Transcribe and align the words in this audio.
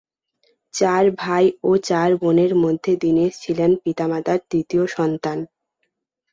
চার 0.73 1.03
ভাই 1.17 1.45
ও 1.63 1.71
চার 1.87 2.09
বোনের 2.21 2.51
মধ্যে 2.55 2.91
দীনেশ 2.95 3.31
ছিলেন 3.39 3.71
পিতামাতার 3.83 4.39
তৃতীয় 4.49 4.83
সন্তান। 4.87 5.37